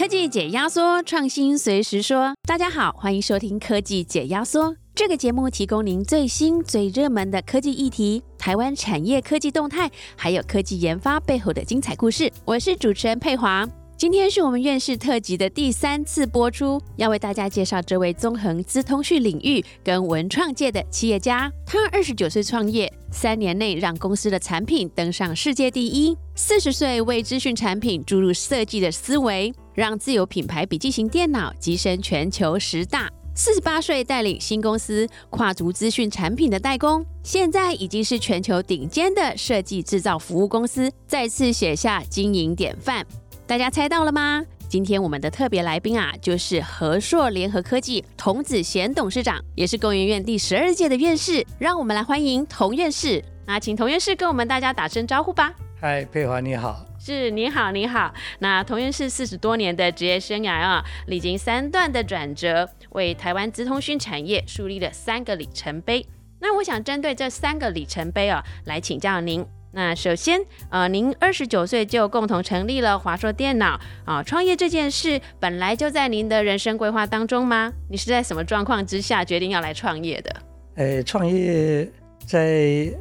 [0.00, 2.34] 科技解压缩，创新随时说。
[2.48, 4.74] 大家好，欢迎收听科技解压缩。
[4.94, 12.32] 这个节目提供您最新最热门的科技议题、台湾产业科技动态，还有科技研发背后的精彩故事。
[12.46, 13.68] 我是主持人佩华。
[14.00, 21.52] 今天是我们院士特辑的第三次播出，要为大家介绍这位纵横资通讯领域跟文创界的企业家。
[21.66, 43.06] 他二十九岁创业，三年内让公司的产品登上世界第一；四十岁为资讯产品注入设计的思维，让自有品牌笔记型电脑跻身全球十大；四十八岁带领新公司跨足资讯产品的代工，现在已经是全球顶尖的设计制造服务公司，再次写下经营典范。
[43.50, 44.44] 大家猜到了吗？
[44.68, 51.44] 今天我们的特别来宾啊，就是和硕联合科技童子贤董事长，也是工研院第十二届的院士。
[51.58, 53.20] 让我们来欢迎童院士。
[53.48, 55.52] 那请童院士跟我们大家打声招呼吧。
[55.80, 56.86] 嗨，佩华你好。
[57.00, 58.14] 是，你好，你好。
[58.38, 66.06] 那童院士四十多年的职业生涯啊，历经三段的转折，为台湾资通讯产业树立了三个里程碑。
[66.38, 69.44] 那我想针对这三个里程碑啊，来请教您。
[69.72, 77.72] 那首先，呃，您二十九岁就共同成立了华硕电脑啊，创业这件事本来就在您的人生规划当中吗？
[77.88, 80.36] 你是在什么状况之下决定要来创业的？
[80.74, 81.88] 呃，创业
[82.26, 82.92] 在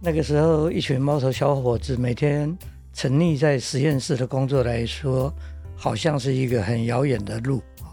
[0.00, 2.56] 那个时候，一群毛头小伙子每天
[2.94, 5.30] 沉溺在实验室的工作来说，
[5.76, 7.92] 好像是一个很遥远的路啊。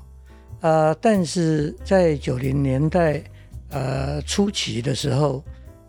[0.62, 3.22] 呃，但是在九零年代
[3.72, 5.44] 呃初期的时候。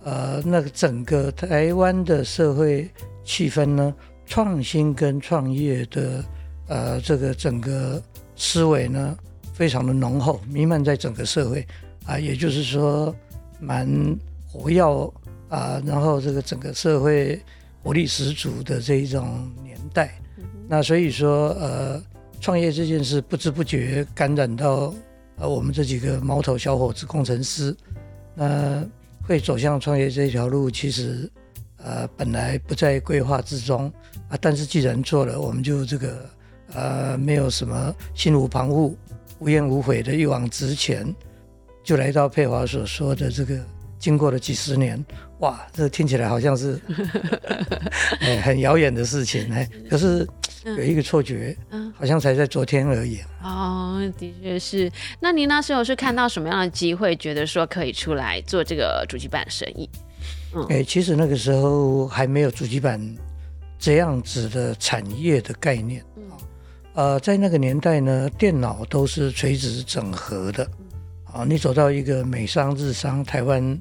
[0.05, 2.91] 呃，那个整个台湾的社会
[3.23, 3.95] 气氛呢，
[4.27, 6.25] 创新跟创业的
[6.67, 8.03] 呃这个整个
[8.35, 9.17] 思维呢，
[9.55, 11.65] 非常的浓厚，弥漫在整个社会
[12.05, 13.15] 啊，也就是说
[13.61, 13.89] 蛮
[14.51, 14.83] 活跃
[15.49, 17.41] 啊，然后这个整个社会
[17.81, 20.19] 活力十足的这一种年代，
[20.69, 22.03] 那所以说呃，
[22.41, 24.93] 创业这件事不知不觉感染到
[25.37, 27.77] 呃我们这几个毛头小伙子工程师，
[28.35, 28.85] 那。
[29.23, 31.31] 会走向创业这条路，其实，
[31.77, 33.91] 呃，本来不在规划之中
[34.29, 34.37] 啊。
[34.41, 36.31] 但是既然做了，我们就这个，
[36.75, 38.95] 呃，没有什么心无旁骛、
[39.39, 41.15] 无怨无悔的一往直前，
[41.85, 43.59] 就来到佩华所说的这个，
[44.03, 45.03] 经过了几十年，
[45.39, 46.79] 哇，这听起来好像是，
[48.21, 49.67] 哎，很遥远的事情哎。
[49.89, 50.29] 可是。
[50.65, 53.19] 有一个错觉，嗯，好像才在昨天而已。
[53.43, 54.89] 哦，的确是。
[55.19, 59.91] 那您那时候是看到什么样的机会，觉得说可以出来做这个主机板生意？
[60.55, 63.01] 嗯，哎，其实那个时候还没有主机板
[63.77, 66.01] 这样子的产业的概念。
[66.17, 66.23] 嗯，
[66.95, 70.65] 呃，在那个年代呢，电脑都是垂直整合的。
[71.33, 73.79] 啊，你走到一个美商、日商、台湾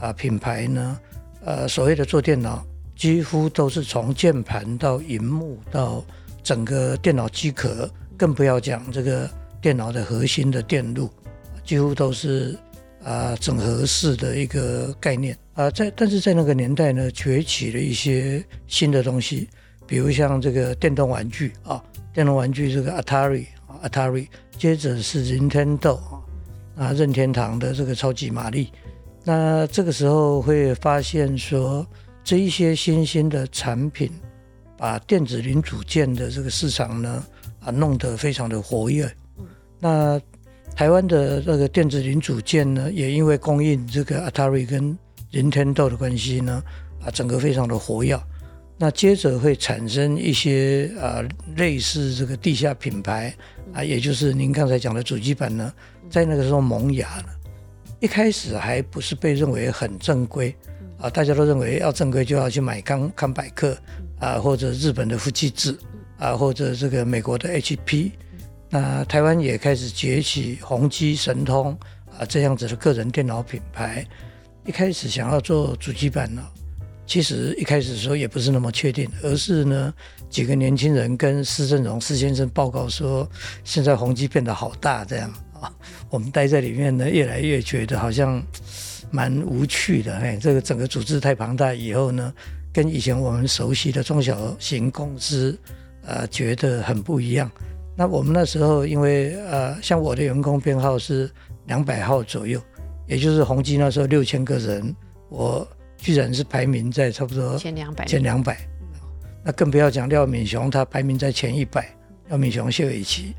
[0.00, 0.98] 啊品牌呢，
[1.44, 2.64] 呃，所谓的做电脑，
[2.94, 6.04] 几乎都是从键盘到荧幕到
[6.44, 9.28] 整个电脑机壳，更不要讲这个
[9.60, 11.10] 电脑的核心的电路，
[11.64, 12.56] 几乎都是
[13.02, 15.68] 啊整合式的一个概念啊。
[15.70, 19.48] 在但是在那个年代呢，崛起了一些新的东西，
[19.88, 21.82] 比如像这个电动玩具啊，
[22.14, 26.22] 电动玩具这个 Atari，Atari，接着是 Nintendo 啊，
[26.76, 28.70] 啊任天堂的这个超级玛丽。
[29.24, 31.86] 那这个时候会发现说，
[32.24, 34.10] 这一些新兴的产品。
[34.74, 37.24] 把电子零组件的这个市场呢，
[37.60, 39.08] 啊，弄得非常的活跃。
[39.78, 40.20] 那
[40.74, 44.98] 台湾的这个电子零组件呢，也因为供应这个 Atari 跟
[45.30, 46.60] Nintendo 的关系呢，
[47.00, 48.20] 啊，整个非常的活跃。
[48.76, 51.22] 那接着会产生一些啊，
[51.54, 53.32] 类似这个地下品牌
[53.72, 55.72] 啊，也就是您刚才讲的主机板呢，
[56.12, 57.24] 在那个时候萌芽了。
[57.98, 60.54] 一开始还不是被认为很正规
[60.98, 63.76] 啊，大家都认为要正规就要去买康康百克。
[64.22, 65.76] 啊，或者日本的富士智，
[66.16, 68.12] 啊，或者这个美国的 HP，
[68.70, 71.76] 那台湾也开始崛起宏基、神通
[72.16, 74.06] 啊这样子的个人电脑品牌。
[74.64, 76.40] 一开始想要做主机板呢，
[77.04, 79.92] 其实一开始的时候也不是那么确定，而是呢
[80.30, 83.28] 几个年轻人跟施正荣施先生报告说，
[83.64, 85.28] 现在宏基变得好大这样
[85.62, 85.72] 啊，
[86.10, 88.42] 我们待在里面呢，越来越觉得好像
[89.10, 92.30] 蛮无趣的，哎，这个整个组织太庞大以后呢。
[92.74, 95.58] 跟以前我们熟悉的中小型公司，
[96.06, 97.50] 呃，觉得很不一样。
[97.94, 101.30] 那我们那时候，因为呃，像我的员工编号是
[101.66, 102.58] 两百号左右，
[103.06, 104.96] 也就是宏基那时候六千个人，
[105.28, 105.68] 我
[105.98, 108.06] 居然是排名在差不多前两百。
[108.06, 108.56] 前两百，
[109.44, 111.86] 那更不要讲廖敏雄，他排名在前一百。
[112.28, 113.34] 廖敏雄、谢伟奇，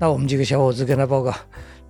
[0.00, 1.32] 那我们几个小伙子跟他报告，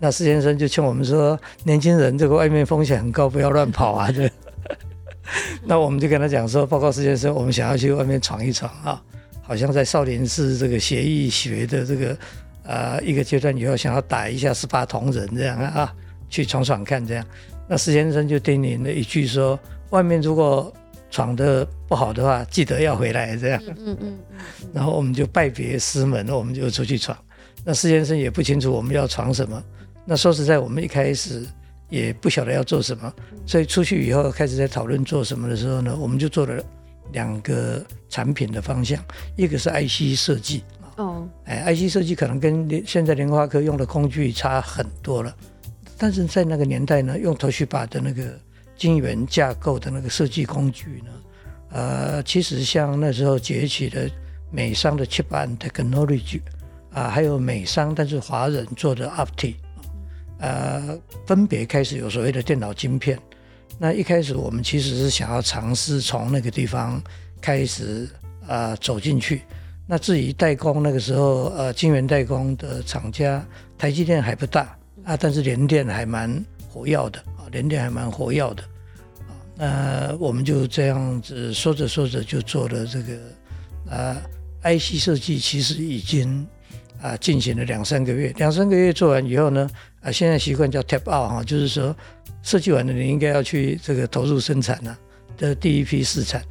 [0.01, 4.29] 那施先生就劝我们说，年轻人这个外面风险很高，不要乱跑啊，这。
[5.65, 9.01] 那我们就跟他讲说，报告施先生，我们想要去外面闯一闯啊，
[9.43, 12.19] 好像在少林寺这个协议学的这个
[12.67, 15.95] 啊一个阶段以后，想要打一下十八铜人这样啊，
[16.29, 17.25] 去闯闯看这样。
[17.69, 19.57] 那施先生就叮咛了一句说：
[19.91, 20.73] 外面如果
[21.13, 23.63] 闯的不好的话，记得要回来这样。
[23.69, 24.19] 嗯嗯嗯。
[24.73, 27.17] 然后我们就拜别师门，我们就出去闯。
[27.65, 29.63] 那施先生也不清楚我们要闯什么。
[30.05, 31.47] 那说实在，我们一开始
[31.89, 33.13] 也不晓得要做什么，
[33.47, 36.63] 所以出去以后开始在讨论做什么的时候呢，我们就做了
[37.13, 39.03] 两个产品的方向，
[39.37, 40.65] 一个是 IC 设计。
[40.97, 41.29] 哦。
[41.45, 45.35] 哎，IC 设计可能跟现在联发科用的工具差很多了，
[45.99, 48.39] 但是在那个年代呢，用头绪把的那个。
[48.81, 51.13] 晶圆架构的那个设计工具呢？
[51.73, 54.11] 呃，其实像那时候崛起的
[54.51, 56.41] 美商的 Chip and Technology
[56.93, 59.55] 啊，还有美商但是华人做的 Opti，
[60.39, 63.19] 呃，分别开始有所谓的电脑晶片。
[63.79, 67.03] 那一开始我们其实是想要尝试从那个地方
[67.41, 68.09] 开始
[68.47, 69.43] 啊走进去。
[69.87, 73.45] 那至于代工那个时候，呃，晶圆代工的厂家，
[73.77, 78.63] 台积电还不大啊，但是联电还蛮活跃的啊，联电还蛮活跃的。
[79.57, 83.15] 那，我们就这样子说着说着就做了这个
[83.91, 84.17] 啊
[84.63, 86.47] ，IC 设计其实已经
[87.01, 89.69] 啊进行了两三个月，两三个月做完以后呢，
[90.03, 91.95] 啊现在习惯叫 tap out 哈，就是说
[92.43, 94.99] 设计完了你应该要去这个投入生产了
[95.37, 96.43] 的第一批试产。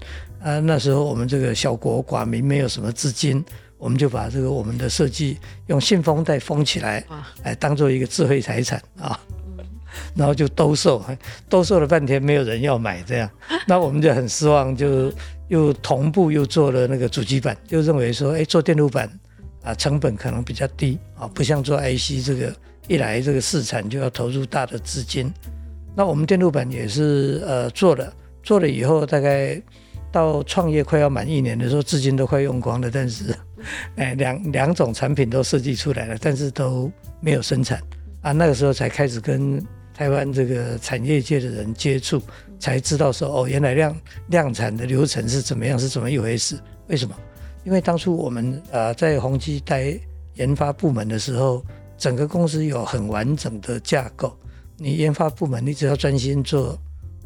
[0.42, 3.44] 啊，那时候我们这个小国寡民，没有什么资金，
[3.78, 5.38] 我们就把这个我们的设计
[5.68, 7.06] 用信封袋封起来，
[7.44, 9.20] 哎，当做一个智慧财产啊。
[10.16, 11.04] 然后就兜售，
[11.50, 13.30] 兜售了半天没有人要买，这样，
[13.68, 15.12] 那我们就很失望，就
[15.48, 19.10] 又同步又做了那个主机板，就认为说，哎，做电路板
[19.64, 22.56] 啊，成本可能比较低啊，不像做 IC 这个
[22.88, 25.32] 一来这个市场就要投入大的资金。
[25.96, 28.14] 那我们电路板也是呃做了，
[28.44, 29.62] 做了以后大概
[30.12, 33.36] 到创业快要满一年的时候，资金都快用光了，但是
[33.98, 37.82] 哎两两种产品都设计出来了，但是都没有生产
[38.22, 39.64] 啊，那个时候才开始跟。
[39.92, 42.22] 台湾这个产业界的人接触，
[42.58, 46.58] 才知道说哦，原来量量产的流程是怎么样，是怎么一回事？
[46.88, 47.14] 为什么？
[47.64, 50.00] 因为当初我们呃在宏基待
[50.36, 51.64] 研发部门的时候，
[51.98, 54.36] 整个公司有很完整的架构。
[54.78, 56.72] 你研发部门，你只要专心做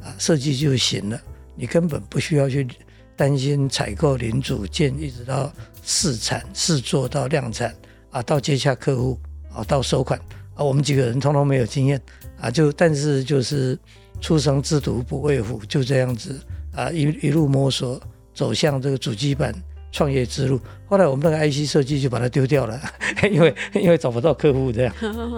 [0.02, 1.22] 啊设计就行了，
[1.56, 2.68] 你根本不需要去
[3.16, 5.54] 担心采购零组件，一直到
[5.84, 7.76] 试产、试做到量产
[8.10, 9.20] 啊，到接洽客户
[9.54, 10.20] 啊，到收款
[10.56, 12.02] 啊，我们几个人通通没有经验。
[12.42, 13.78] 啊，就但是就是
[14.20, 16.38] 初生之犊不畏虎，就这样子
[16.74, 18.02] 啊，一一路摸索
[18.34, 19.54] 走向这个主机板
[19.94, 20.60] 创业之路。
[20.86, 22.78] 后来我们那个 IC 设计就把它丢掉了，
[23.32, 24.94] 因为因为找不到客户这样。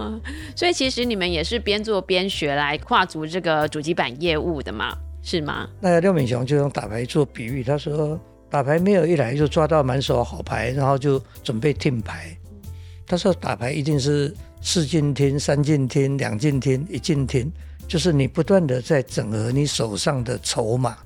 [0.56, 5.70] 所以其实你们也是边做边学来跨足这个主机板业务的嘛，是吗？
[5.80, 8.20] 那廖敏雄就用打牌做比喻，他说
[8.50, 12.36] 打牌没有一来就抓到满手好牌，然后就准备听牌。
[13.06, 14.34] 他说打牌一定是。
[14.68, 17.52] 四进听、三进听、两进听、一进听，
[17.88, 20.98] 就是你不断的在整合你手上的筹码，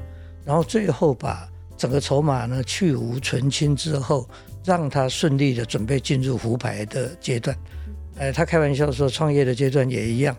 [0.45, 1.45] 然后最后把
[1.79, 4.29] 整个筹码呢去无存清之后，
[4.65, 7.57] 让他顺利的准备进入胡牌的阶段。
[8.17, 10.35] 呃，他开玩笑说，创业的阶段也一样，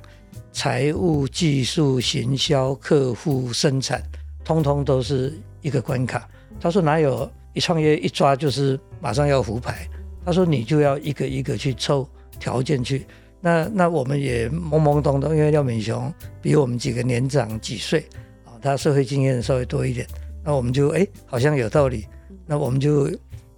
[0.52, 4.02] 财务、技术、行销、客户、生产，
[4.44, 6.28] 通通都是一个关卡。
[6.60, 9.88] 他说哪有一创业一抓就是马上要胡牌？
[10.24, 12.06] 他说你就要一个一个去抽。
[12.38, 13.06] 条件去，
[13.42, 16.10] 那那我们也懵懵懂懂，因为廖敏雄
[16.40, 18.06] 比我们几个年长几岁
[18.46, 20.06] 啊，他社会经验稍微多一点，
[20.44, 22.06] 那我们就哎好像有道理，
[22.46, 23.10] 那我们就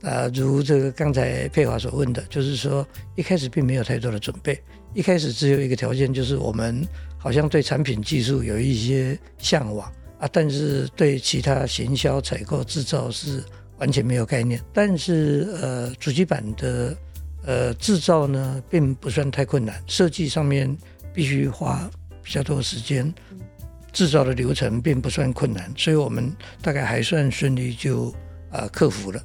[0.02, 2.86] 啊如这个刚才佩华所问的，就是说
[3.16, 4.60] 一开始并没有太多的准备，
[4.94, 6.86] 一开始只有一个条件，就是我们
[7.18, 9.90] 好像对产品技术有一些向往。
[10.18, 13.42] 啊，但是对其他行销、采购、制造是
[13.78, 16.96] 完全没有概念，但是呃主机板的。
[17.44, 20.72] 呃，制造呢并不算太困难，设计上面
[21.12, 21.90] 必须花
[22.22, 23.12] 比较多时间，
[23.92, 28.12] 制造的流程并不算困难，所以我们大概还算顺利就
[28.50, 29.22] 啊克服了。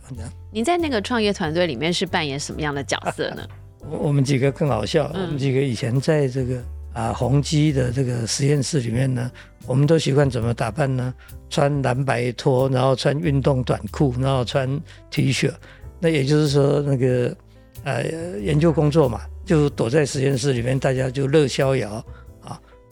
[0.52, 3.48] 您在那个创业团队里面是扮演什么样的角色呢？
[3.90, 9.32] 我 我们几个更好笑，我们几个以前在这个啊宏基的这个实验室里面呢，
[9.66, 11.14] 我们都习惯怎么打扮呢？
[11.50, 14.68] 穿蓝白拖，然后穿运动短裤，然后穿
[15.10, 15.52] T 恤。
[16.00, 17.36] 那也就是说那个。
[17.84, 18.04] 呃，
[18.40, 22.04] 研究工作嘛，就躲在实验室里面，大家就乐逍遥啊。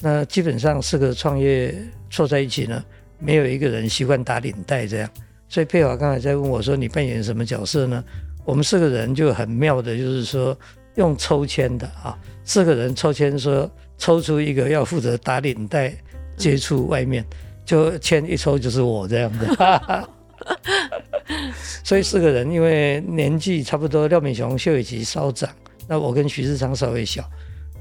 [0.05, 1.73] 那基本上四个创业
[2.11, 2.85] 凑在一起呢，
[3.17, 5.09] 没有一个人习惯打领带这样。
[5.49, 8.03] 所以佩华刚才在问我说：“你扮演什么角色呢？”
[8.45, 10.55] 我们四个人就很妙的，就是说
[10.93, 15.91] 用抽签的啊，四个人抽签说抽出一个要负责打领带、
[16.37, 17.25] 接触外面，
[17.65, 20.07] 就签一抽就是我这样的。
[21.83, 25.49] 所以四个人因为年纪差不多，廖敏雄、谢伟琪稍长，
[25.87, 27.27] 那我跟徐志昌稍微小。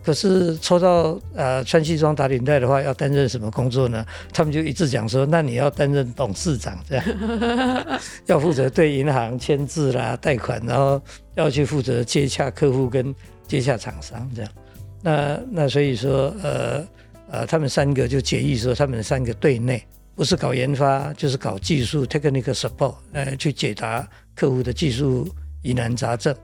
[0.04, 4.04] 可是抽到呃穿西装打领带的话，要担任什么工作呢？
[4.32, 7.04] 他们就一直讲说，那你要担任董事长这样，
[8.26, 11.00] 要负责对银行签字啦、贷款，然后
[11.34, 13.14] 要去负责接洽客户跟
[13.49, 14.50] 接洽厂商这样。
[15.02, 16.87] 那那所以说呃
[17.30, 19.82] 呃，他们三个就决议说，他们三个对内
[20.14, 24.06] 不是搞研发，就是搞技术 technical support，呃，去解答
[24.37, 25.28] 客户的技术
[25.62, 26.34] 疑难杂症。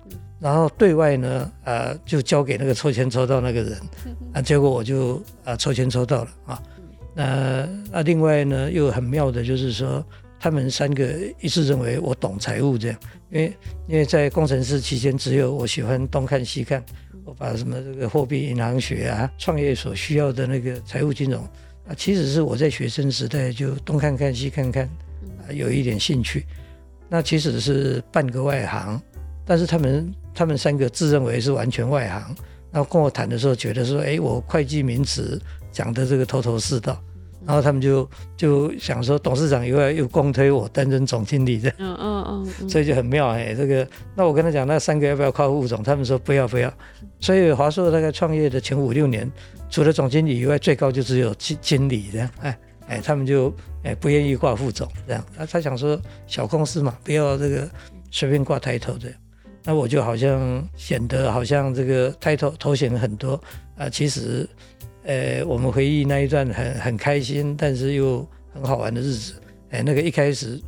[0.41, 3.79] 然后对外呢，呃，就交给那个抽签抽到那个人，
[4.33, 6.63] 啊，结果我就啊抽签抽到了啊，
[7.15, 10.03] 那那另外呢又很妙的就是说，
[10.39, 12.99] 他们三个一致认为我懂财务这样，
[13.31, 13.57] 因为
[13.87, 16.83] 因为在工程师期间只有我喜欢东看西看，
[17.27, 21.43] 我把什么这个货币银行学啊，创业所需要的那个财务金融
[21.87, 24.89] 啊，其实是我在学生时代就东看看西看看，
[25.47, 26.47] 啊，有一点兴趣，
[27.11, 28.99] 那其实是半个外行。
[29.43, 32.35] 但是他们他们三个自认为是完全外行，
[32.71, 35.41] 然后跟我谈的时候，觉得说，哎，我会计名词
[35.73, 37.01] 讲的这个头头是道，
[37.45, 45.83] 然后他们就就想说，董事长以外又公推我担任总经理的，嗯嗯嗯，所以就很妙哎，这个，那我跟他讲，那三个要不要靠副总？
[45.83, 46.73] 他们说不要不要，
[47.19, 49.31] 所以华硕大概创业的前五六年，
[49.69, 52.59] 除了总经理以外，最高就只有经经理这样，哎
[52.89, 57.69] 哎，他们就哎不愿意挂副总这样，那他想说小公司嘛，不要这个
[58.11, 59.17] 随便挂抬头这样。
[59.65, 63.41] 那我就好像显得好像这个抬头头衔很多
[63.77, 64.49] 啊，其实，
[65.05, 69.35] 呃，我们回忆那一段很很开心，但是又很好玩的日子。
[69.71, 70.61] 哎，那个一开始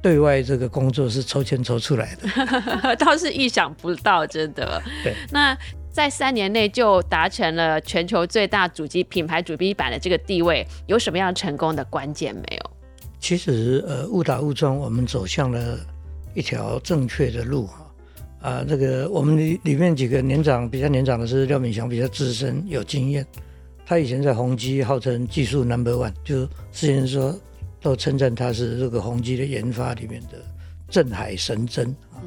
[0.00, 4.82] 对外这个工作是抽签抽出来的， 倒是意想不到，真的。
[5.02, 5.14] 对。
[5.30, 5.56] 那
[5.90, 12.70] 在三年内就达成了全球最大主机品牌主机版的这个地位，有什么样成功的关键没有？
[13.18, 15.78] 其实，呃，误打误撞，我们走向了
[16.34, 17.85] 一条正确的路哈。
[18.46, 23.26] 啊，这个我们里里面几个年长比较年长的是廖敏祥，比较资深有经验。
[23.84, 27.36] 他以前在宏基号称技术 number one，就之前说
[27.80, 30.38] 都称赞他是这个宏基的研发里面的
[30.88, 32.22] 镇海神针啊。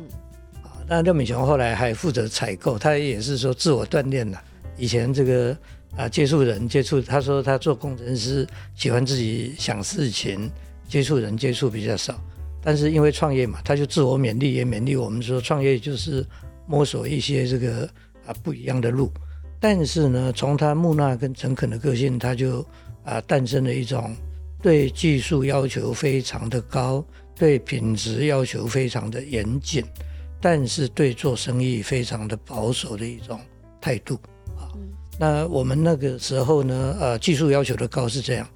[0.61, 4.43] 啊，那廖敏雄后来还负责采购，他也是说自我锻炼了。
[4.75, 5.57] 以前这个
[5.95, 8.45] 啊接触人接触，他说他做工程师
[8.75, 10.51] 喜欢自己想事情，
[10.85, 12.21] 接触人接触比较少。
[12.61, 16.25] 但是因为创业嘛，他就自我勉励，也勉励我们说，创业就是
[16.67, 17.89] 摸索一些这个
[18.25, 19.11] 啊不一样的路。
[19.59, 22.65] 但是呢，从他木讷跟诚恳的个性，他就
[23.03, 24.15] 啊诞生了一种
[24.61, 27.03] 对技术要求非常的高，
[27.35, 29.83] 对品质要求非常的严谨，
[30.39, 33.39] 但是对做生意非常的保守的一种
[33.81, 34.15] 态度
[34.57, 34.71] 啊。
[35.17, 38.47] 那我们那个时候呢，呃，技术要求的高是这样。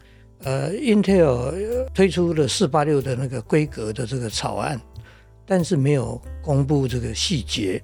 [0.43, 4.79] 呃，Intel 推出了四八六的那个规格的这个草案，
[5.45, 7.81] 但是没有公布这个细节。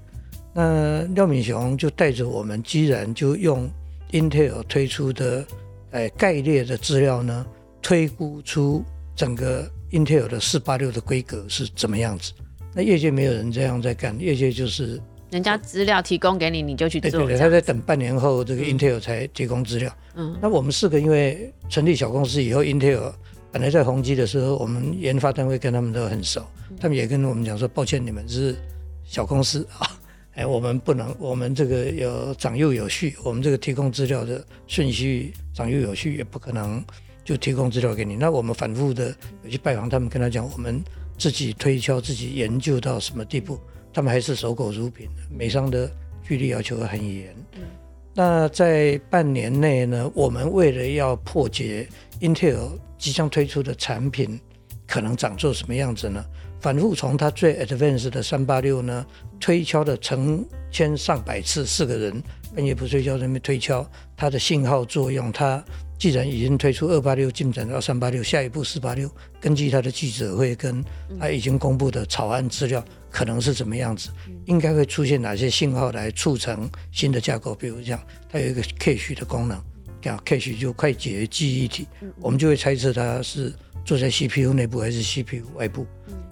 [0.54, 3.70] 那廖敏雄就带着我们，居然就用
[4.12, 5.46] Intel 推出的
[5.92, 7.46] 哎概列的资料呢，
[7.82, 8.84] 推估出
[9.16, 12.34] 整个 Intel 的四八六的规格是怎么样子。
[12.74, 15.02] 那业界没有人这样在干，业界就是。
[15.32, 17.12] 人家资料提供给你，你就去做。
[17.12, 19.96] 对对，他在等半年后，这个 Intel 才提供资料。
[20.16, 23.14] 嗯，那我们四个因为成立小公司以后，Intel
[23.52, 26.44] 本来在宏基的时候，我们研发单位跟他们都很熟，
[26.80, 28.56] 他们也跟我们讲说，抱歉，你们是
[29.04, 29.88] 小公司啊，
[30.34, 36.84] 哎，我们不能，我们这个有长幼有序，我们这个提供资料的顺序长幼有序，也不可能
[37.24, 38.16] 就提供资料给你。
[38.16, 39.16] 那我们反复的
[39.48, 40.84] 去拜访他们，跟他讲，我们
[41.18, 43.60] 自己推敲，自己研究到什么地步。
[44.00, 45.92] 他们还是守口如瓶的，美商的
[46.24, 47.36] 距离要求很严。
[48.14, 51.86] 那在半年内呢，我们为了要破解
[52.22, 54.40] Intel 即将推出的产品
[54.88, 56.24] 可能长做什么样子呢？
[56.62, 59.06] 反复从它最 advanced 的三八六呢
[59.38, 62.24] 推敲了成千上百次，四个人
[62.56, 65.30] 半夜不睡觉在那边推敲它的信号作用。
[65.30, 65.62] 它
[66.00, 70.82] 既然已经推出二八六，进展到三八六，下一步四八六，根据它的记者会跟
[71.20, 72.84] 它已经公布的草案资料。
[73.12, 74.10] 可能是怎么样子？
[74.46, 77.54] 应该会出现哪些信号来促成新的架构？
[77.54, 78.00] 比如讲，
[78.32, 79.62] 它有一个 cache 的功能，
[80.00, 81.86] 叫 cache 就快捷记忆体，
[82.22, 83.52] 我们就会猜测它是
[83.84, 85.86] 坐在 CPU 内部还是 CPU 外部。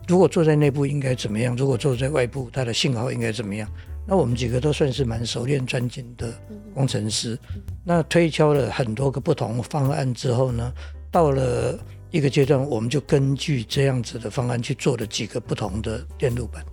[0.08, 1.54] 如果坐在内部应该怎么样？
[1.58, 3.70] 如果坐在外部，它的信号应该怎么样？
[4.08, 6.34] 那我们几个都算是蛮熟练专精的
[6.74, 7.38] 工程师。
[7.84, 10.74] 那推敲了很多个不同方案之后呢，
[11.12, 11.78] 到了。
[12.10, 16.66] 一个阶段，我们就根据这样子的方案去做了几个不同的电路板，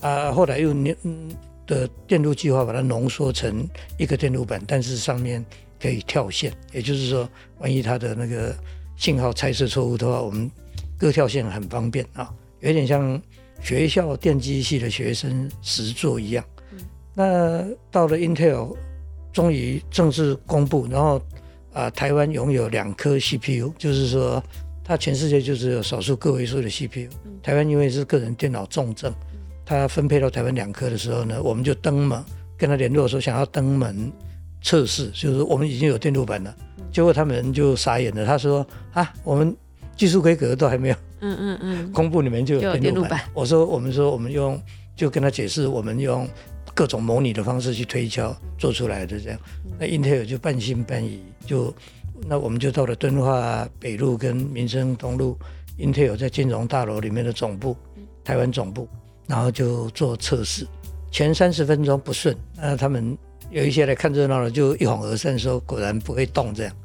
[0.00, 1.30] 啊，后来又嗯
[1.68, 3.64] 的电路计划把它浓缩成
[3.96, 5.42] 一个电路板，但是上面
[5.80, 7.30] 可以跳线，也就是说，
[7.60, 8.52] 万一它的那个
[8.96, 10.50] 信号猜测错误的话，我们
[10.98, 12.28] 各跳线很方便啊，
[12.58, 13.22] 有点像
[13.62, 16.44] 学校电机系的学生实做一样。
[17.14, 18.76] 那到了 Intel，
[19.32, 21.20] 终于正式公布，然后
[21.72, 24.42] 啊，台湾拥有两颗 CPU，就是说，
[24.82, 27.08] 它全世界就只有少数个位数的 CPU。
[27.42, 29.12] 台湾因为是个人电脑重症，
[29.64, 32.22] 它分配到台湾两颗的时候呢，我们就登门
[32.56, 34.10] 跟他联络说想要登门
[34.62, 36.54] 测试，就是我们已经有电路板了。
[36.92, 39.56] 结果他们就傻眼了，他说啊，我们
[39.96, 43.20] 技术规格都还没有，嗯嗯嗯，公布里面就有电路板。
[43.34, 44.60] 我说我们说我们用，
[44.96, 46.28] 就跟他解释，我们用。
[46.72, 49.38] 各种模拟的方式去推敲做出来的这样，
[49.78, 51.74] 那英特尔就半信半疑，就
[52.26, 55.36] 那我们就到了敦化北路跟民生东路
[55.76, 57.76] 英特尔在金融大楼里面的总部，
[58.24, 58.88] 台湾总部，
[59.26, 60.64] 然后就做测试，
[61.10, 63.18] 前三十分钟不顺，那他们
[63.50, 66.76] 有一些来看热闹的就一哄而散，说果然不会动这样。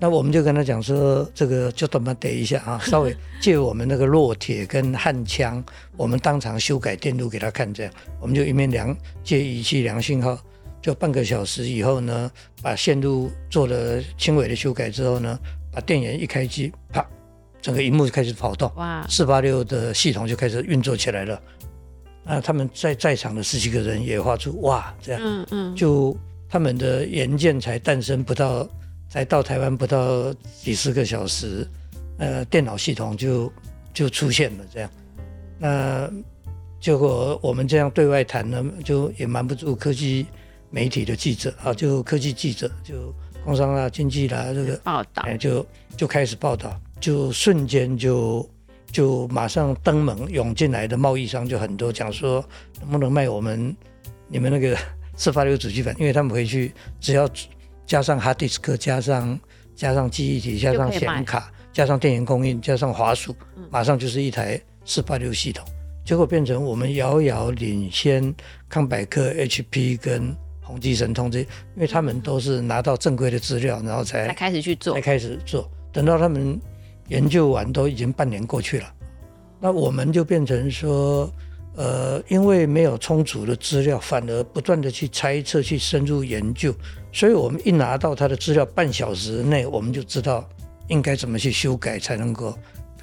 [0.00, 5.62] 那我们就跟他讲说，这个就这么等一下啊， 稍微借我们那个烙铁跟焊枪，
[5.96, 10.38] 我们当场修改电路给他看，这样我们就一面量借仪器量信号，
[10.80, 12.30] 就半个小时以后呢，
[12.62, 15.36] 把线路做了轻微的修改之后呢，
[15.72, 17.04] 把电源一开机，啪，
[17.60, 21.40] 整个荧幕就开始跑动，哇，四八六的系统就开始运作起来了。
[22.24, 26.16] 那他们在在场的十几个人也发出哇，这样，嗯嗯，就
[26.48, 28.64] 他们的元件才诞生不到。
[29.08, 31.66] 才到台湾不到几十个小时，
[32.18, 33.50] 呃，电脑系统就
[33.94, 34.90] 就出现了这样。
[35.58, 36.10] 那
[36.78, 40.26] 结果我们这样对外谈呢，就也瞒不住科技
[40.70, 48.48] 媒体的记者啊，就科技记者，就工商啦、经济啦这个报道，就就开始报道，就瞬间就
[48.92, 52.44] 就马上登门涌进来的贸易商就很多，讲说
[52.80, 53.74] 能不能卖我们
[54.28, 54.76] 你们那个
[55.16, 57.26] 四八六主机板，因为他们回去只要。
[57.88, 59.40] 加上 hard disk，加上
[59.74, 63.34] 加上记忆体，加上显卡，加上电源供应，加上滑鼠，
[63.70, 65.66] 马上就是一台四八六系统。
[66.04, 68.32] 结果变成我们遥遥领先
[68.68, 71.44] 康柏克、HP 跟宏基神通这些，
[71.76, 75.66] 因为他们都是拿到正规的资料，然后才开始去做，才开始做。
[75.90, 76.60] 等到他们
[77.08, 78.94] 研究完，都已经半年过去了。
[79.58, 81.32] 那我们就变成说。
[81.76, 86.74] 呃，因为没有充足的资料，反而不断的去猜测、去深入研究，
[87.12, 90.48] 所以我们一拿到他的资料，半小时内我们就知道
[90.88, 92.56] 应该怎么去修改才能够，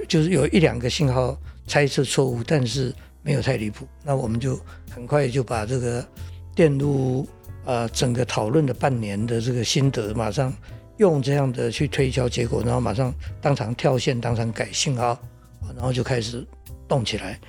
[0.08, 1.38] 就是有一两个信号
[1.68, 4.60] 猜测错误，但是没有太离谱，那我们就
[4.92, 6.06] 很快就把这个
[6.54, 7.28] 电路
[7.66, 10.54] 呃整个讨论的半年的这个心得，马上
[10.98, 15.20] 用这样的去推敲结果，然后马上当场跳线，当场改信号，
[15.76, 16.46] 然后就开始
[16.88, 17.40] 动起来。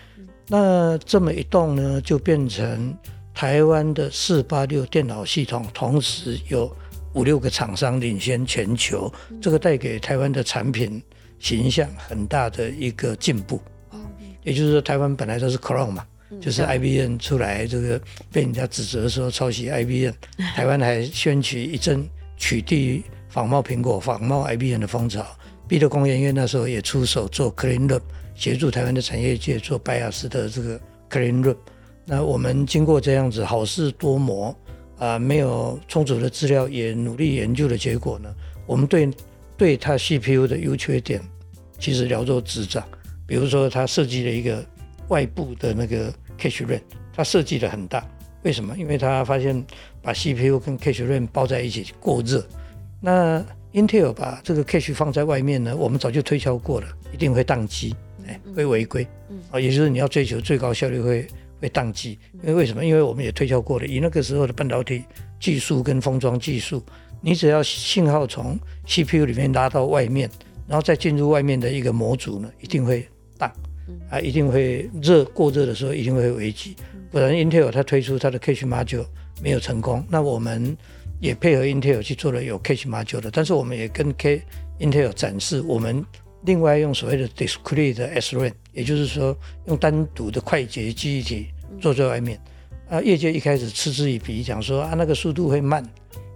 [0.48, 2.96] 那这么一动呢，就变成
[3.36, 6.74] 台湾的四八六电脑系统，同时有
[7.12, 11.02] 五六个厂商领先全球，这个带给台湾的产品
[11.38, 14.00] 形象很大的一个进步啊。
[14.42, 16.06] 也就是说，台湾本来都是 Chrome 嘛，
[16.40, 18.00] 就是 IBM 出来，这个
[18.32, 20.14] 被人家指责说抄袭 IBM，
[20.56, 25.22] 台湾还掀起一阵取缔仿冒苹果、仿冒 IBM 的风潮。
[25.68, 28.00] 毕德工研院那时候也出手做 Clean Room。
[28.34, 31.56] 协助台湾的产业界做拜亚斯的这个 clean room，
[32.06, 34.54] 那我们经过这样子好事多磨
[34.96, 38.32] 啊，没有充足的资料，也努力研究的结果呢，
[38.64, 39.10] 我们对
[39.56, 41.20] 对它 CPU 的优缺点
[41.78, 42.84] 其实了若指掌。
[43.26, 44.64] 比如说，它设计了一个
[45.08, 46.80] 外部的那个 cache RAM，
[47.12, 48.06] 它设计的很大，
[48.44, 48.76] 为什么？
[48.78, 49.64] 因为它发现
[50.00, 52.46] 把 CPU 跟 cache RAM 包在一起过热。
[53.00, 57.96] 那 Intel 把这个 cache 放在外面呢，我们早就推敲过了，一定会宕机。
[58.56, 59.06] 会违规，
[59.52, 61.28] 啊，也就是你要追求最高效率会
[61.60, 62.84] 会宕机，因为为什么？
[62.84, 65.04] 因为我们也推敲过了，以那个时候的半导体
[65.40, 66.82] 技术跟封装技术，
[67.20, 70.30] 你只要信号从 CPU 里面拉到外面，
[70.68, 73.50] 然后再进入外面的一个模组呢，一定会宕，
[74.10, 76.76] 啊，一定会热过热的时候一定会危机。
[77.10, 79.06] 不然 Intel 它推出它的 Cache Module
[79.42, 80.76] 没有成功，那我们
[81.20, 84.42] 也配合 Intel 去做了有 Cache Module 的，但是我们也跟 K
[84.80, 86.04] Intel 展示我们。
[86.46, 91.48] 另外用所谓的 discrete SRAM，也就是说用单独的快捷记忆体
[91.80, 92.40] 做在外面，
[92.88, 95.84] 啊，业界一开始嗤之以鼻，讲说啊那个速度会慢，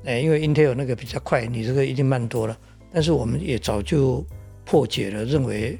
[0.05, 2.59] 哎，因为 Intel 那个比较快，你这个一定慢多了。
[2.92, 4.27] 但是我们也早就
[4.64, 5.79] 破解了，认为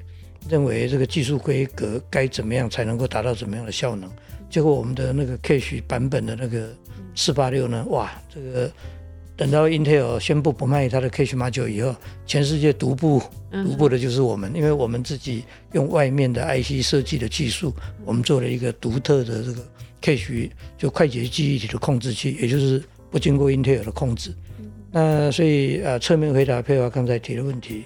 [0.49, 4.09] 认为这个技术规格该怎么样才能够达到怎么样的效能。
[4.49, 6.69] 结果我们的那个 Cache 版本的那个
[7.17, 8.71] 四八六呢，哇，这个。
[9.41, 17.75] 等到 Intel 宣布不卖它的 Cache Module 以后，全世界独步独步的就是我们，因为我们自己用外面的 IC 设计的技术，
[18.05, 19.67] 我们做了一个独特的这个
[20.03, 24.31] Cache 就快捷记忆体的控制器，也就是不经过 Intel 的控制。
[24.93, 27.85] 那所以呃，侧面回答佩华刚才提的问题，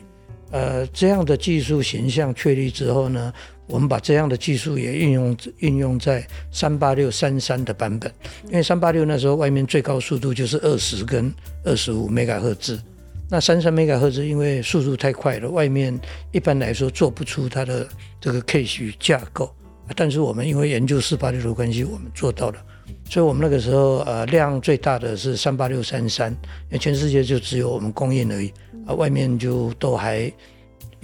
[0.50, 3.32] 呃，这样的技术形象确立之后呢，
[3.66, 8.12] 我们把这样的技术也运用运用在三八六三三的版本，
[8.46, 11.33] 因为三八六那时候外面最高速度就是二十跟
[11.64, 12.79] 二十五 mega 赫兹，
[13.31, 15.98] 那三三 mega 赫兹因为速度太快了，外面
[16.31, 17.88] 一般来说做不出它的
[18.20, 19.50] 这个 cache 架构，
[19.96, 22.62] 但是我们因为研究四八六的关系，我们做到了。
[23.09, 26.35] 所以，我们那个时候，呃，量最大的是三八六三三，
[26.81, 28.53] 全世界就只有我们供应而已，
[28.87, 30.31] 啊，外面就都还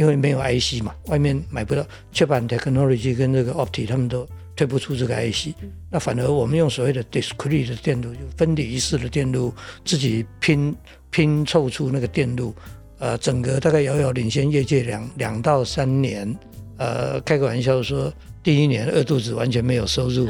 [0.01, 1.87] 因为没有 IC 嘛，外面买不到。
[2.11, 5.49] 切板 technology 跟这个 Opti 他们都推不出这个 IC，
[5.91, 9.53] 那反而我们用所谓的 discrete 的电路，就分离式的电路，
[9.85, 10.75] 自己拼
[11.11, 12.55] 拼凑出那个电路，
[12.99, 16.35] 呃，整个大概遥遥领先业界两两到三年，
[16.79, 18.11] 呃，开个玩笑说，
[18.43, 20.27] 第一年饿肚子完全没有收入。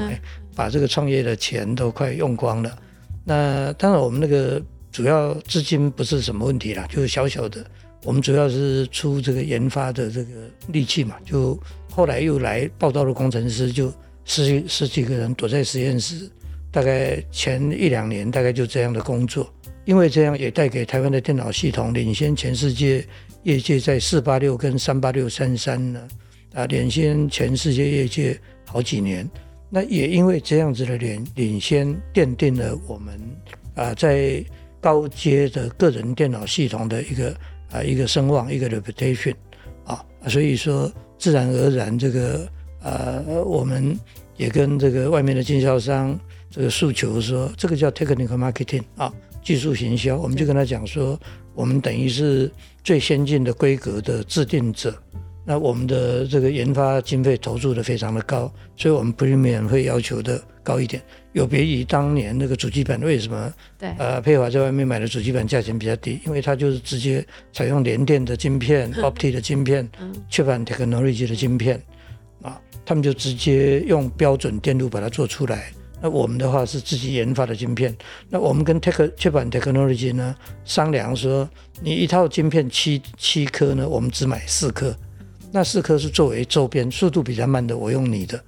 [0.57, 2.77] 把这个创业的钱都快用光了，
[3.25, 7.65] 那当然我们那个主要资金不是什么问题啦，就是小小的。
[8.05, 10.31] 我们主要是出这个研发的这个
[10.69, 11.59] 力气嘛，就
[11.91, 13.93] 后来又来报道的工程师，就
[14.25, 16.31] 十十几个人躲在实验室，
[16.71, 19.53] 大概前一两年大概就这样的工作，
[19.85, 23.05] 因为这样也带给台湾的电脑系统领先全世界
[23.43, 26.09] 业界在四八六跟三八六三三呢，
[26.55, 29.29] 啊，领先全世界业界好几年。
[29.69, 33.21] 那也因为这样子的领领先，奠定了我们
[33.75, 34.45] 啊在
[34.81, 37.37] 高阶的个人电脑系统的一个
[37.71, 39.35] 啊一个声望，一个 reputation
[39.85, 42.49] 啊，所以说自然而然这个
[42.83, 43.99] 呃我们
[44.37, 46.19] 也跟这个外面的经销商
[46.51, 51.19] 这个诉求说，这个叫 technical marketing 啊，技术行销，我们就跟他讲说，
[51.55, 52.51] 我们等于是
[52.83, 54.95] 最先进的规格的制定者。
[55.43, 61.03] 那我们的这个研发经费投入的非常的高，所以我们 premium 会要求的高一点，
[61.33, 63.53] 有别于当年那个主机板为什么？
[63.79, 69.89] 对，呃，佩华在外面买的主机板价钱比较低，因为它就是直接采用联电的晶片、Opti 的晶片、
[70.29, 71.81] 切板 technology 的晶片，
[72.43, 75.73] 啊，他们就直接用标准电路把它做出来。
[76.03, 77.95] 那我们的话是自己研发的晶片，
[78.29, 81.49] 那我们跟 tech 切板 technology 呢商量说，
[81.83, 84.97] 你一套晶片七七颗呢，我们只买四颗。
[85.53, 88.43] 那四颗是作为周边，速度比较慢的我用你的，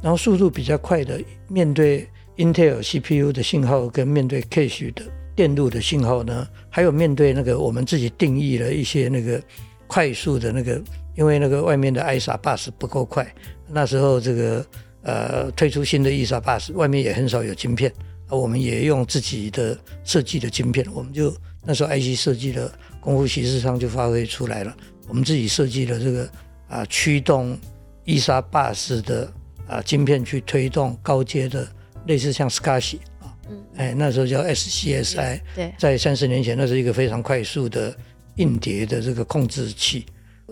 [0.00, 5.02] 然后速度比较快的，面对 Intel CPU 的信号跟面对 Cache 的
[5.34, 9.42] 电路的信号呢，还有面对那个我们自己定义了一些那个
[9.86, 10.82] 快速的那个，
[11.16, 13.32] 因为那个外面的 ISA bus 不够快，
[13.68, 14.66] 那时候这个
[15.02, 17.92] 呃推出新的 ISA bus，外面也很少有晶片，
[18.28, 22.70] 啊，我们也用自己的设计的晶片，我们就那时候 IC 设计的
[23.00, 24.76] 功夫其实上就发挥出来了，
[25.08, 26.28] 我们自己设计的这个。
[26.66, 27.56] 啊，驱动
[28.04, 29.30] 伊莎巴式的
[29.68, 31.68] 啊晶片去推动高阶的，
[32.06, 33.36] 类似像 SCSI 啊，
[33.76, 37.96] 哎，那时候叫 SCSI，对，在三十年前，那是一个非常快速的
[38.36, 40.06] 硬碟的这个控制器。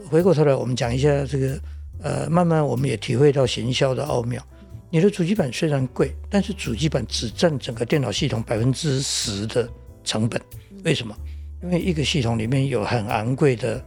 [0.08, 1.60] 回过头来，我们讲一下这个，
[2.02, 4.44] 呃，慢慢我们也体会到行销的奥妙。
[4.90, 9.68] 你的主机板虽然贵，但是主机板只占整个电脑系统百分之十的
[10.04, 10.40] 成本。
[10.84, 11.16] 为什么？
[11.62, 13.82] 因为一个系统里面有很昂贵的。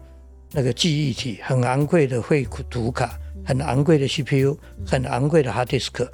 [0.52, 6.08] 那个记忆体很昂贵的绘图卡，很昂贵的 CPU，很昂贵的 hard disk，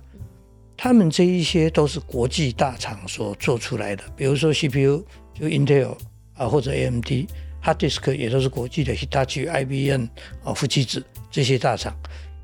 [0.83, 4.03] 他们这一些都是国际大厂所做出来的。
[4.17, 5.95] 比如说 CPU 就 Intel
[6.33, 10.05] 啊或者 AMD，hard disk 也都是国际的 Hitachi、IBM
[10.43, 11.95] 啊、富基子这些大厂。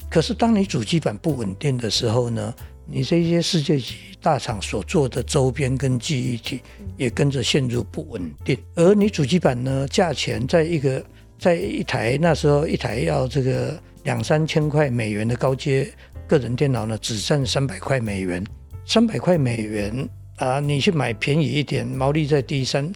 [0.07, 2.53] 可是当你主机板不稳定的时候呢，
[2.85, 6.61] 你这些世界级大厂所做的周边跟记忆体
[6.95, 8.55] 也跟着陷入不稳定。
[8.75, 11.03] 而你主机板呢，价钱在一个
[11.39, 15.91] 在一台那时候，一台要这个两三千块美元的高阶
[16.27, 18.43] 个人电脑呢，只占三百块美元。
[18.85, 22.91] 三百块美元啊，你去买便宜一点，毛利在低三，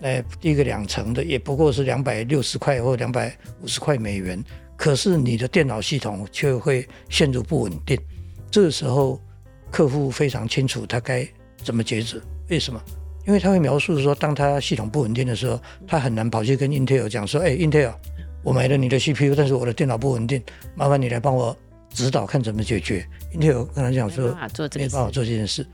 [0.00, 4.42] 哎，低个两成的，也不过是两百六十块或两百五十块美元。
[4.76, 7.98] 可是你的电脑系统却会陷入不稳定。
[8.50, 9.20] 这个时候，
[9.70, 11.26] 客户非常清楚他该
[11.62, 12.22] 怎么截止。
[12.48, 12.80] 为什么？
[13.26, 17.94] 因为他会描述说，当他系统不稳定的时候，他很难跑去跟 Intel 讲说：“哎，Intel，
[18.42, 20.42] 我买了你的 CPU，但是我的电脑不稳定，
[20.74, 21.56] 麻烦你来帮我
[21.94, 23.06] 指导看怎么解决。
[23.32, 24.26] ”Intel 跟他讲说
[24.74, 25.66] ：“没办法做这件事，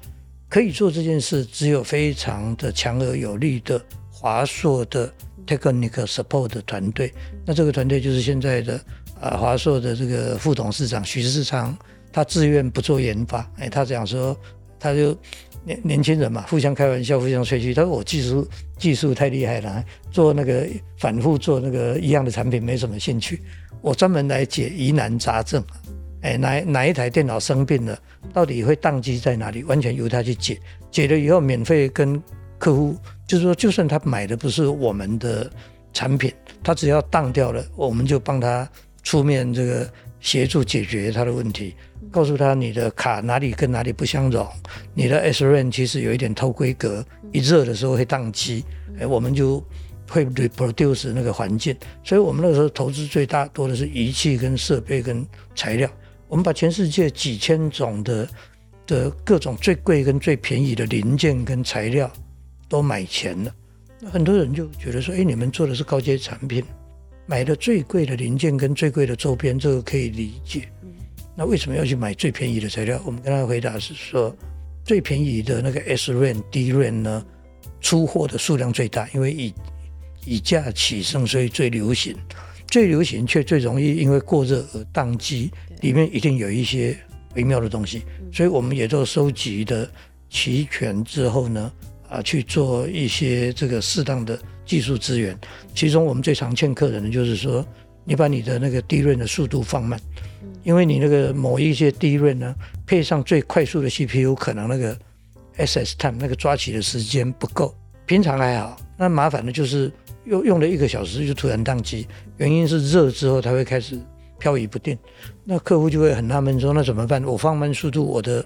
[0.49, 5.13] 可以做这件事，只有非常的强而有力的华硕的
[5.47, 7.13] Technical Support 团队。
[7.45, 8.81] 那这个团队就是现在的
[9.21, 11.77] 啊华硕的这个副董事长许世昌，
[12.13, 13.51] 他自愿不做研发。
[13.57, 14.39] 哎，他讲说，
[14.79, 15.17] 他就。
[15.63, 17.75] 年年轻人嘛，互相开玩笑，互相吹嘘。
[17.75, 23.43] 他说我技术技术太厉害了，做那个反复做那个一样的产品没什么兴趣。
[23.83, 25.63] 我专门来解疑难杂症。
[26.23, 27.99] 哎，哪哪一台电脑生病了，
[28.33, 29.63] 到底会宕机在哪里？
[29.65, 30.59] 完全由他去解。
[30.91, 32.23] 解了以后免费跟
[32.59, 35.51] 客户，就是说，就算他买的不是我们的
[35.93, 38.69] 产品，他只要宕掉了，我们就帮他
[39.03, 41.75] 出面这个协助解决他的问题，
[42.11, 44.47] 告诉他你的卡哪里跟哪里不相容，
[44.93, 47.03] 你的 SRAM 其实有一点偷规格，
[47.33, 48.65] 一热的时候会宕机，
[48.99, 49.65] 哎，我们就
[50.07, 55.89] 会 reproduce 那个环境，所以我们那个时候投资最大多的是仪器跟设备跟材料，
[56.31, 58.29] 我们把全世界几千种的
[58.87, 62.11] 的各种最贵跟最便宜的零件跟材料
[62.69, 63.53] 都买全了，
[64.01, 66.65] 那很多人就觉得说，哎，你们做的是高阶产品。
[67.27, 70.69] 买的最贵的零件跟最贵的周边，这个可以理解。
[71.37, 73.01] 那为什么要去买最便宜的材料？
[73.05, 74.35] 我们跟他回答是说，
[74.85, 77.27] 最便宜的那个 S RAN、D RAN 呢，
[77.81, 79.55] 出货的数量最大，因为以
[80.25, 82.17] 以价取胜，所以最流行。
[82.69, 86.97] 最流行却最容易因为过热而宕机，里面一定有一些
[87.35, 88.03] 微妙的东西。
[88.33, 89.91] 所以我们也都收集的
[90.29, 91.73] 齐全之后呢，
[92.09, 94.39] 啊，去做一些这个适当的。
[94.67, 95.37] 技术资源，
[95.75, 97.67] 其中我们最常劝客人的就是说，
[98.05, 99.99] 你把你的那个低润的速度放慢，
[100.63, 102.55] 因为你那个某一些低润呢，
[102.87, 104.97] 配上最快速的 CPU，可能那个
[105.57, 107.75] SS time 那个抓起的时间不够。
[108.07, 109.91] 平常还好，那麻烦的就是
[110.27, 113.99] 用用了一个小时就突然宕机，原因是热之后它会开始
[114.41, 114.99] 漂移不定，
[115.45, 117.23] 那客户就会很纳闷说，那怎么办？
[117.25, 118.45] 我放慢速度，我的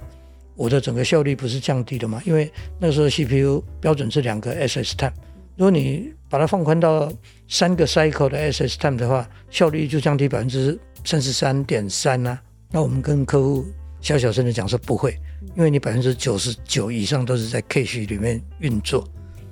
[0.56, 2.20] 我的整个效率不是降低了吗？
[2.26, 5.14] 因为那时候 CPU 标准是两个 SS time。
[5.56, 7.10] 如果你把它放宽到
[7.48, 12.38] 三个 cycle 的 SS time 的话，效率就降低百分之三十三点三啊。
[12.72, 13.64] 那我们跟客户
[14.00, 15.16] 小小声的讲说不会，
[15.56, 19.06] 因为你百分之九十九以上都是在 cache 里面运作，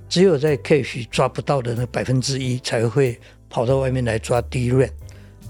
[0.09, 3.17] 只有在 cache 抓不到的那百分之一才会
[3.49, 4.91] 跑到外面来抓 DRAM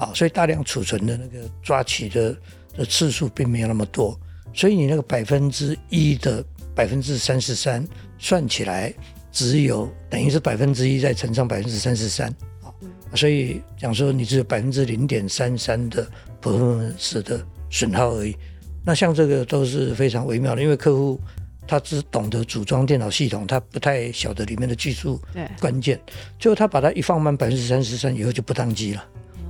[0.04, 0.12] 啊。
[0.14, 2.36] 所以大量储存的那个抓取的
[2.76, 4.18] 的次数并没有那么多，
[4.52, 7.86] 所以你那个百分之一的百分之三十三
[8.18, 8.92] 算起来。
[9.34, 12.28] 只有等于是百分之一再乘上百分之三十三
[12.62, 12.68] 啊，
[13.14, 16.06] 所以讲说你只有百分之零点三三的
[16.42, 18.36] performance 的损耗而已。
[18.84, 21.18] 那像这个都是非常微妙的，因为客户
[21.66, 25.18] 他只懂得组装电脑系统，他不太晓得里面的技术
[25.58, 25.98] 关键。
[26.38, 29.02] 最后他把它一放慢百分之三十三以后就不宕机了，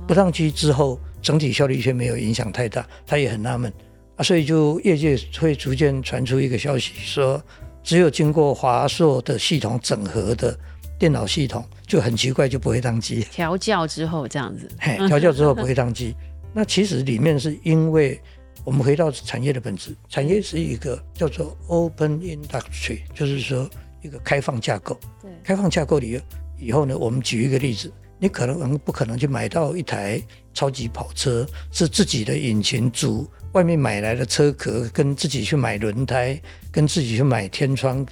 [0.07, 3.71] 不上机之后整体效率却没有影响太大，他也很纳闷
[4.17, 7.41] 啊，所以就业界会逐渐传出一个消息说。
[7.85, 10.57] 只有经过华硕的系统整合的
[10.97, 13.27] 电脑系统，就很奇怪就不会宕机。
[13.29, 16.15] 调教之后这样子，嘿，调教之后不会宕机。
[16.53, 18.17] 那其实里面是因为
[18.63, 23.69] 我们回到产业的本质，产业是一个叫做 open industry，就是说
[24.01, 24.97] 一个开放架构。
[25.21, 26.21] 对，开放架构里
[26.57, 27.91] 以后呢，我们举一个例子，
[28.23, 30.17] 你可能不可能去买到一台
[30.53, 33.29] 超级跑车，是自己的引擎组。
[33.51, 38.05] 外面买来的车壳，跟自己去买轮胎，跟自己去买天窗，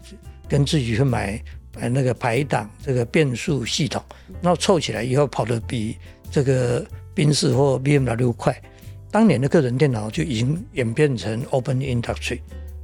[0.50, 1.42] 跟自己去买
[1.76, 4.04] 呃那个排挡这个变速系统，
[4.42, 5.96] 那凑起来以后跑得比
[6.30, 8.62] 这个宾士或 BMW 快。
[9.12, 12.42] 当年的个人电脑就已经演变成 Open Industry，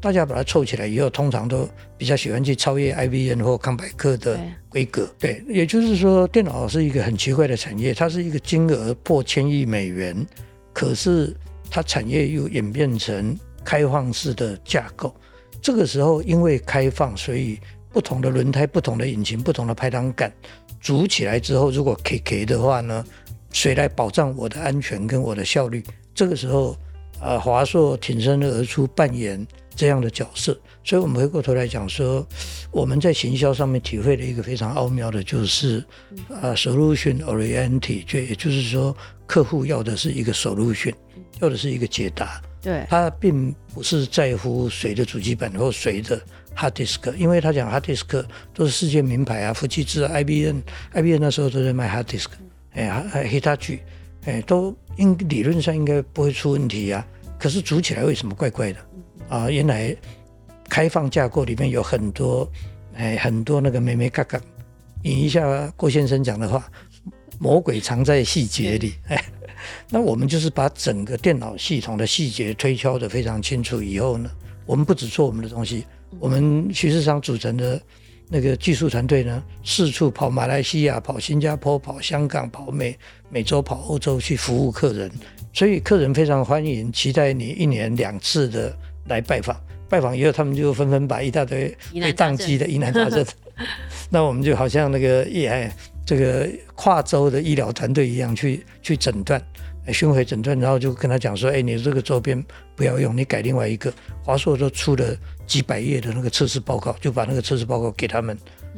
[0.07, 1.67] 大家把它凑起来以后，通常都
[1.97, 4.39] 比较喜欢去超越 IBM 或康柏克的
[4.69, 5.05] 规格。
[5.19, 10.25] 对，也就是说，电脑是一个很奇怪的产业，它是一个金额破千亿美元，
[10.71, 11.35] 可是。
[11.69, 15.13] 它产业又演变成开放式的架构，
[15.61, 17.59] 这个时候因为开放，所以
[17.91, 20.31] 不同的轮胎、不同的引擎、不同的排挡杆
[20.79, 23.03] 组起来之后，如果 K K 的话呢，
[23.51, 25.83] 谁来保障我的安全跟我的效率？
[26.15, 26.73] 这个时候，
[27.19, 29.45] 呃，华硕挺身而出，扮演
[29.77, 30.59] 这样的角色。
[30.83, 32.27] 所以，我们回过头来讲说，
[32.71, 35.81] 我们在行销上面体会了一个非常奥妙的，就是
[36.41, 40.93] 啊，solution oriented，就也就是说，客户要的是一个 solution。
[41.39, 46.19] 要的是一个解答，对，他并不是在乎谁的主机板或谁的
[46.55, 52.29] hard disk，因为他讲 hard disk 都是世界名牌啊，福奇兹、IBM，IBM 那时候都在卖 hard disk，
[52.71, 53.81] 哎，还 Hitachi，
[54.25, 57.05] 哎，都应理论上应该不会出问题啊。
[57.37, 58.79] 可是组起来为什么怪怪的？
[59.29, 59.95] 啊，原来
[60.69, 62.49] 开放架构里面有很多，
[62.95, 64.39] 哎，很多那个美美嘎嘎。
[65.03, 66.69] 引一下郭先生讲的话，
[67.39, 69.23] 魔鬼藏在细节里，哎。
[69.89, 74.29] 那我们就是把整个电脑系统的细节推敲的非常清楚以后呢，
[74.65, 75.83] 我们不只做我们的东西，
[76.19, 77.81] 我们徐世昌组成的
[78.29, 82.97] 那个技术团队呢，四处跑马来西亚、跑新加坡、跑香港、跑美
[83.29, 85.11] 美洲、跑欧洲去服务客人，
[85.51, 89.55] 所以客人非常欢迎，期待你一年两次的来拜访。
[89.89, 93.25] 拜访以后，他们就纷纷把一大堆被宕机的疑难杂症，
[94.09, 95.71] 那我们就好像那个也。
[96.07, 99.41] 这个跨州的医疗团队一样去去诊断，
[99.91, 102.41] 巡回诊断，然后就跟他讲说：“哎，你这个周边
[102.77, 103.93] 不要用，你改另外一个。”
[104.23, 105.13] 华硕都出了
[105.45, 108.37] 几百页的那个测试报告，就把那个测试报告给他们，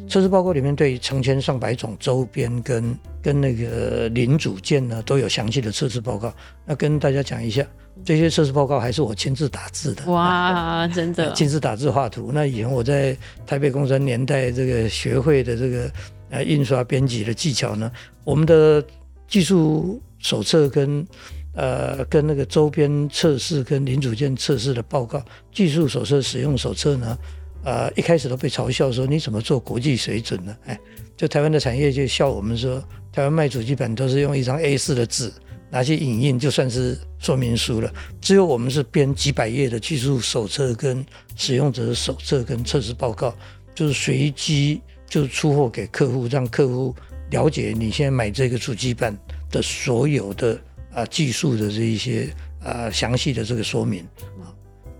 [0.09, 6.33] 测试报告里面对成千上百种周边跟跟那个零组件呢都有详细的测试报告。
[6.65, 7.63] 那跟大家讲一下，
[8.03, 10.03] 这些测试报告还是我亲自打字的。
[10.11, 12.31] 哇，真的 亲自打字画图。
[12.33, 15.91] 那以前我在台北工专年代这个学会的这个
[16.31, 17.91] 呃印刷编辑的技巧呢，
[18.23, 18.83] 我们的
[19.27, 21.05] 技术手册跟
[21.53, 27.15] 呃跟那个周边测试跟零组件测试的报告，技术手册使用手册呢。
[27.63, 30.55] 呃，一开始都被嘲笑说你怎么做国际水准呢？
[30.65, 30.79] 哎，
[31.17, 35.29] 就台湾的产业就笑我们说，台湾卖主机板都是用一张 A4 的纸
[35.69, 37.93] 拿去影印，就算是说明书了。
[38.21, 43.35] 只有我们是编几百页的技术手册、跟使用者手册、跟测试报告，
[43.75, 46.95] 就是随机就出货给客户，让客户
[47.29, 49.15] 了解你现在买这个主机板
[49.51, 50.57] 的所有的
[50.93, 54.01] 啊技术的这一些啊详细的这个说明
[54.41, 54.47] 啊。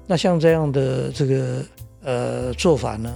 [0.06, 1.66] 那像这样的这个。
[2.02, 3.14] 呃，做法呢，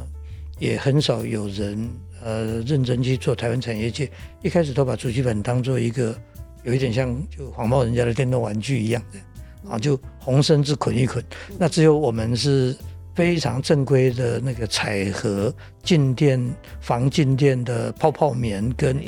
[0.60, 1.90] 也很少有人
[2.24, 3.36] 呃认真去做。
[3.36, 4.10] 台湾产业界
[4.42, 6.16] 一开始都把主机板当做一个
[6.64, 11.24] 有一点像就仿冒人家的电动玩具一样的啊，就红绳子捆一捆。
[11.58, 12.76] 那只有我们是
[13.16, 16.42] 非常正规的那个彩盒静电
[16.82, 19.02] 防静电的泡泡棉跟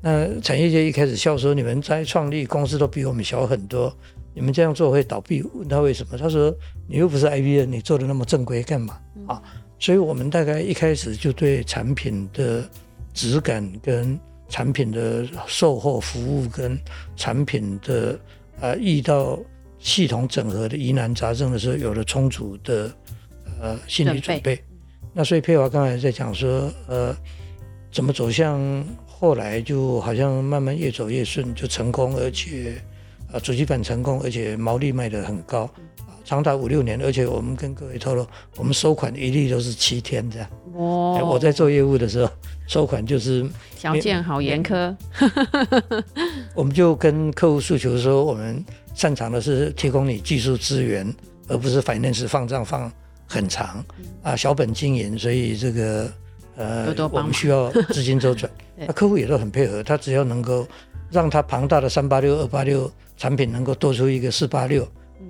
[0.00, 3.96] 那产业界一开始笑说你们在创立公司都比我们小很多，
[4.34, 5.42] 你们这样做会倒闭。
[5.54, 6.18] 问他为什么？
[6.18, 6.54] 他说
[6.88, 9.00] 你又不是 IBM，你做的那么正规干嘛？
[9.26, 9.42] 啊，
[9.78, 12.68] 所以我们大概一开始就对产品的
[13.12, 14.18] 质感、跟
[14.48, 16.78] 产品的售后服务、跟
[17.16, 18.18] 产品的
[18.60, 19.38] 啊遇到
[19.78, 22.92] 系统整合的疑难杂症的时候，有了充足的
[23.60, 24.58] 呃心理准备。
[25.12, 27.14] 那所以佩华刚才在讲说，呃，
[27.92, 32.74] 怎么走向后来就好像慢慢越走越顺，就成功，而且
[33.34, 35.68] 呃主机板成功，而且毛利卖得很高。
[36.24, 40.48] 长达五六年，而且我们跟各位透露，我们收款一律都是七天这样。
[40.72, 42.32] 哦，我在做业务的时候，
[42.66, 43.44] 收款就是
[43.76, 44.96] 条件好严苛。
[46.54, 51.12] 我们就跟客户诉求说，我们擅长的是提供你技术资源，
[51.48, 52.90] 而不是反正是放账放
[53.26, 53.84] 很长
[54.22, 56.10] 啊，小本经营，所以这个
[56.56, 58.50] 呃，我们需要资金周转。
[58.78, 60.66] 那客户也都很配合，他只要能够
[61.14, 64.86] 让它庞大的三八六、二八六产品能够多出一个四八六。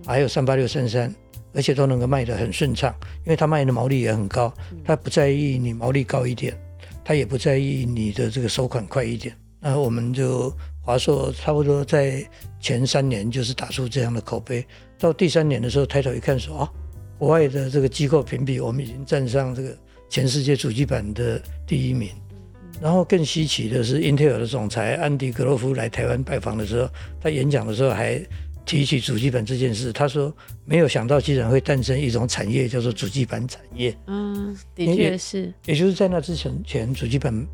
[0.07, 1.14] 还有三八六三三，
[1.53, 2.92] 而且都能够卖得很顺畅，
[3.25, 6.59] 因为它卖的毛利也很高，它不在意你毛利高一点，
[7.05, 9.37] 它也不在意你的这个收款快一点。
[9.61, 12.27] 那我们就华硕差不多在
[12.61, 14.66] 前三年就是打出这样的口碑，
[14.99, 16.70] 到第三年的时候抬头一看说啊，
[17.18, 19.77] 国外的这个机构评比，我们已经站上这个
[20.09, 22.11] 全世界主机板的第一名。
[22.81, 26.89] 然后更稀奇的是，英特尔的总裁安迪格罗夫来台湾拜访的时候，
[27.21, 28.21] 他演讲的时候还。
[28.67, 30.35] 提起主机板这件事，他说
[30.65, 33.95] 没有想到竟然会诞生一种产业，叫做主机板产业。
[34.07, 35.53] 嗯，的确是。
[35.67, 37.47] 也就是在那之前，前主机板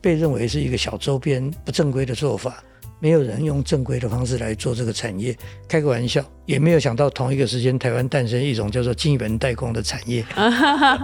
[0.00, 2.64] 被认为是一个小周边、不正规的做法，
[2.98, 5.36] 没有人用正规的方式来做这个产业。
[5.68, 10.24] 开个玩笑，也没有想到同一个时间，台湾诞生一种叫做晶圆代工的产业。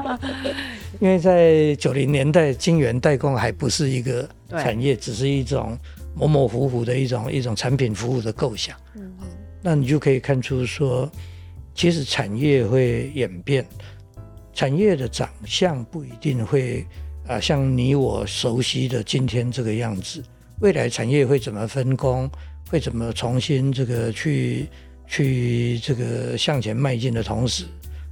[1.00, 5.76] 因为在九零年代，晶圆代工还不是一个产业，只是一种
[6.14, 8.76] 模模糊糊的一种一种产品服务的构想。
[8.94, 9.12] 嗯。
[9.60, 11.10] 那你就可以看出说，
[11.74, 13.66] 其实产业会演变，
[14.52, 16.86] 产业的长相不一定会
[17.26, 20.22] 啊像你我熟悉的今天这个样子。
[20.62, 22.30] 未来产业会怎么分工，
[22.70, 24.68] 会怎么重新这个去
[25.08, 27.64] 去这个向前迈进的同时，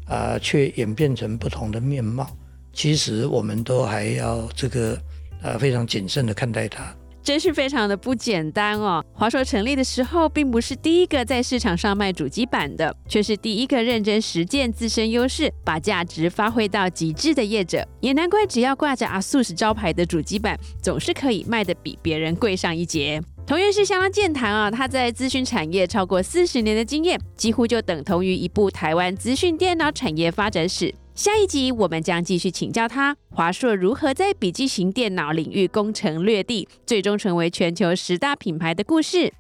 [0.07, 2.29] 啊，却演变成不同的面貌。
[2.73, 5.01] 其实我们都还要这个
[5.41, 6.93] 啊非常谨慎的看待它。
[7.23, 9.05] 真是非常的不简单哦！
[9.13, 17.87] 华硕成立的时候，并不是第一个在市场上卖主机板的，却是第一个认真实践自身优势，把价值发挥到极致的业者。
[18.01, 23.21] 也难怪，只要挂着阿素斯招牌的主机板，总是可以卖得比别人贵上一截。
[23.47, 24.71] 同样是相当健谈啊！
[24.71, 30.95] 他在资讯产业超过四十年的经验，几乎就等同于一部台湾资讯电脑产业发展史。
[31.15, 39.33] 下一集我们将继续请教他，华硕如何在笔记型电脑领域攻城略地，最终成为全球十大品牌的故事。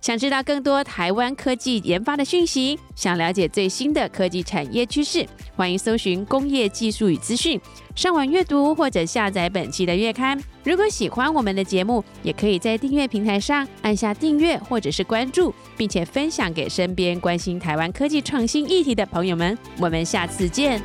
[0.00, 5.26] 想知道更多台湾科技研发的讯息，想了解最新的科技产业趋势，
[5.56, 7.60] 欢迎搜寻工业技术与资讯，
[7.94, 10.40] 上网阅读或者下载本期的月刊。
[10.64, 19.56] 如果喜欢我们的节目，也可以在订阅平台上按下订阅或者是关注，并且分享给身边关心台湾科技创新议题的朋友们。
[19.78, 20.80] 我们下次见。